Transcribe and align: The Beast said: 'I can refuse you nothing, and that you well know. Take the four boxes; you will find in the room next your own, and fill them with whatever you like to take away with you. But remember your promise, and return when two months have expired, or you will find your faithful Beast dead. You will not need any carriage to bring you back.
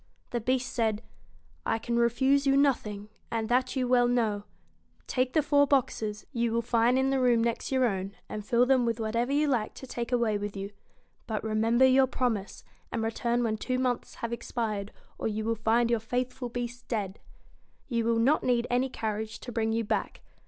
The 0.31 0.41
Beast 0.41 0.73
said: 0.73 1.03
'I 1.63 1.77
can 1.77 1.99
refuse 1.99 2.47
you 2.47 2.57
nothing, 2.57 3.07
and 3.29 3.49
that 3.49 3.75
you 3.75 3.87
well 3.87 4.07
know. 4.07 4.45
Take 5.05 5.33
the 5.33 5.43
four 5.43 5.67
boxes; 5.67 6.25
you 6.33 6.51
will 6.51 6.63
find 6.63 6.97
in 6.97 7.11
the 7.11 7.19
room 7.19 7.43
next 7.43 7.71
your 7.71 7.85
own, 7.85 8.13
and 8.27 8.43
fill 8.43 8.65
them 8.65 8.83
with 8.83 8.99
whatever 8.99 9.31
you 9.31 9.47
like 9.47 9.75
to 9.75 9.85
take 9.85 10.11
away 10.11 10.39
with 10.39 10.57
you. 10.57 10.71
But 11.27 11.43
remember 11.43 11.85
your 11.85 12.07
promise, 12.07 12.63
and 12.91 13.03
return 13.03 13.43
when 13.43 13.57
two 13.57 13.77
months 13.77 14.15
have 14.15 14.33
expired, 14.33 14.91
or 15.19 15.27
you 15.27 15.45
will 15.45 15.53
find 15.53 15.91
your 15.91 15.99
faithful 15.99 16.49
Beast 16.49 16.87
dead. 16.87 17.19
You 17.87 18.03
will 18.05 18.17
not 18.17 18.43
need 18.43 18.65
any 18.71 18.89
carriage 18.89 19.39
to 19.41 19.51
bring 19.51 19.71
you 19.71 19.83
back. 19.83 20.21